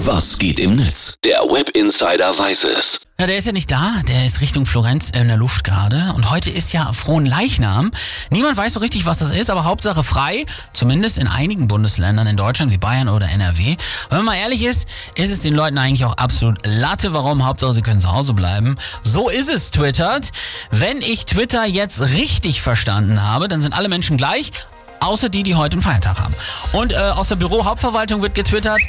[0.00, 1.14] Was geht im Netz?
[1.24, 3.00] Der Web Insider weiß es.
[3.18, 4.02] Ja, der ist ja nicht da.
[4.06, 6.12] Der ist Richtung Florenz in der Luft gerade.
[6.14, 7.90] Und heute ist ja frohen Leichnam.
[8.28, 10.44] Niemand weiß so richtig, was das ist, aber Hauptsache frei.
[10.74, 13.76] Zumindest in einigen Bundesländern in Deutschland wie Bayern oder NRW.
[14.10, 17.14] Wenn man mal ehrlich ist, ist es den Leuten eigentlich auch absolut Latte.
[17.14, 17.46] Warum?
[17.46, 18.76] Hauptsache, sie können zu Hause bleiben.
[19.02, 20.30] So ist es twittert.
[20.70, 24.52] Wenn ich Twitter jetzt richtig verstanden habe, dann sind alle Menschen gleich.
[25.00, 26.34] Außer die, die heute einen Feiertag haben.
[26.72, 28.80] Und äh, aus der Bürohauptverwaltung wird getwittert,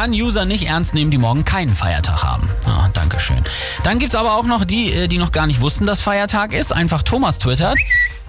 [0.00, 2.48] kann User nicht ernst nehmen, die morgen keinen Feiertag haben.
[2.64, 3.44] Ah, Dankeschön.
[3.84, 6.72] Dann gibt's aber auch noch die, äh, die noch gar nicht wussten, dass Feiertag ist.
[6.72, 7.78] Einfach Thomas twittert.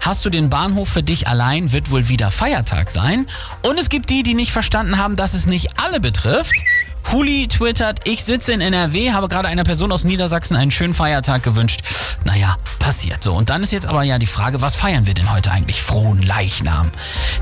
[0.02, 3.26] Hast du den Bahnhof für dich allein, wird wohl wieder Feiertag sein.
[3.62, 6.55] Und es gibt die, die nicht verstanden haben, dass es nicht alle betrifft.
[7.09, 11.41] Huli twittert, ich sitze in NRW, habe gerade einer Person aus Niedersachsen einen schönen Feiertag
[11.41, 11.84] gewünscht.
[12.26, 13.34] Naja, passiert so.
[13.34, 15.81] Und dann ist jetzt aber ja die Frage, was feiern wir denn heute eigentlich?
[15.81, 16.91] Frohen Leichnam.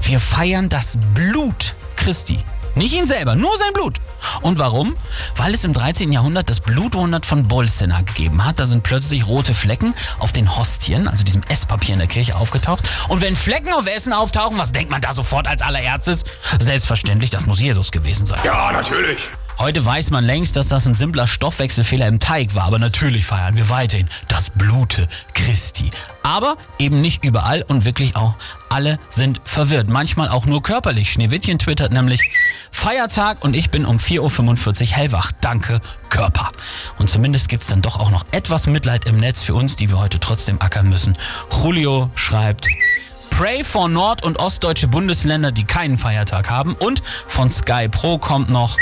[0.03, 2.37] Wir feiern das Blut Christi.
[2.75, 3.97] Nicht ihn selber, nur sein Blut.
[4.41, 4.95] Und warum?
[5.35, 6.11] Weil es im 13.
[6.11, 8.59] Jahrhundert das Blutwunder von Bolsena gegeben hat.
[8.59, 12.83] Da sind plötzlich rote Flecken auf den Hostien, also diesem Esspapier in der Kirche, aufgetaucht.
[13.07, 16.23] Und wenn Flecken auf Essen auftauchen, was denkt man da sofort als allererstes?
[16.59, 18.39] Selbstverständlich, das muss Jesus gewesen sein.
[18.43, 19.19] Ja, natürlich.
[19.59, 23.57] Heute weiß man längst, dass das ein simpler Stoffwechselfehler im Teig war, aber natürlich feiern
[23.57, 25.91] wir weiterhin das Blute Christi.
[26.23, 28.35] Aber eben nicht überall und wirklich auch
[28.69, 29.89] alle sind verwirrt.
[29.89, 31.11] Manchmal auch nur körperlich.
[31.11, 32.21] Schneewittchen twittert nämlich
[32.71, 35.33] Feiertag und ich bin um 4.45 Uhr hellwach.
[35.41, 36.47] Danke, Körper.
[36.97, 39.99] Und zumindest gibt's dann doch auch noch etwas Mitleid im Netz für uns, die wir
[39.99, 41.17] heute trotzdem ackern müssen.
[41.61, 42.69] Julio schreibt,
[43.29, 46.75] Pray for Nord- und Ostdeutsche Bundesländer, die keinen Feiertag haben.
[46.75, 48.77] Und von Sky Pro kommt noch,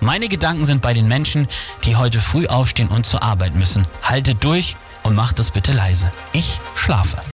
[0.00, 1.46] meine Gedanken sind bei den Menschen,
[1.84, 3.86] die heute früh aufstehen und zur Arbeit müssen.
[4.02, 6.10] Haltet durch und macht das bitte leise.
[6.32, 7.20] Ich schlafe.